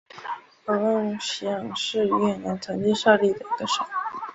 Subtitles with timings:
[0.65, 3.85] 鹅贡省是越南曾经设立的一个省。